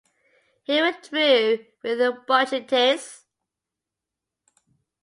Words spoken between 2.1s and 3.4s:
bronchitis.